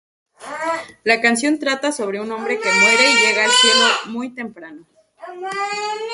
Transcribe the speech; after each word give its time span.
La 1.03 1.21
canción 1.21 1.59
trata 1.59 1.91
sobre 1.91 2.19
un 2.19 2.31
hombre 2.31 2.59
que 2.59 2.71
muere 2.73 3.11
y 3.11 3.15
llega 3.19 3.45
al 3.45 3.51
cielo 3.51 3.85
"muy 4.07 4.33
temprano". 4.33 4.87